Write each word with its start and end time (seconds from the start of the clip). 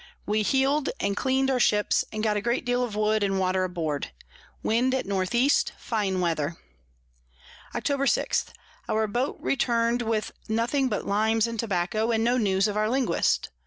We 0.25 0.41
heel'd 0.41 0.89
and 0.99 1.15
clean'd 1.15 1.51
our 1.51 1.59
Ships, 1.59 2.03
and 2.11 2.23
got 2.23 2.35
a 2.35 2.41
great 2.41 2.65
deal 2.65 2.83
of 2.83 2.95
Wood 2.95 3.21
and 3.21 3.39
Water 3.39 3.63
aboard. 3.63 4.09
Wind 4.63 4.95
at 4.95 5.05
N 5.07 5.27
E. 5.31 5.49
fine 5.77 6.19
Weather. 6.19 6.57
Octob. 7.75 8.09
6. 8.09 8.45
Our 8.89 9.05
Boat 9.05 9.37
return'd 9.39 10.01
with 10.01 10.31
nothing 10.49 10.89
but 10.89 11.05
Limes 11.05 11.45
and 11.45 11.59
Tobacco, 11.59 12.09
and 12.09 12.23
no 12.23 12.37
News 12.37 12.67
of 12.67 12.75
our 12.75 12.89
Linguist. 12.89 13.49